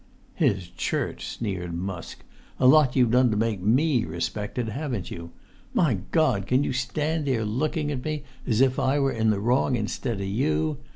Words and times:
"His 0.33 0.67
Church!" 0.69 1.27
sneered 1.27 1.75
Musk. 1.75 2.23
"A 2.59 2.65
lot 2.65 2.95
you've 2.95 3.11
done 3.11 3.29
to 3.29 3.37
make 3.37 3.61
me 3.61 4.03
respect 4.03 4.57
it, 4.57 4.67
haven't 4.69 5.11
you? 5.11 5.29
My 5.75 5.99
God, 6.09 6.47
can 6.47 6.63
you 6.63 6.73
stand 6.73 7.27
there 7.27 7.45
looking 7.45 7.91
at 7.91 8.03
me 8.03 8.23
as 8.47 8.61
if 8.61 8.79
I 8.79 8.97
were 8.97 9.11
in 9.11 9.29
the 9.29 9.39
wrong 9.39 9.75
instead 9.75 10.19
o' 10.19 10.23
you? 10.23 10.79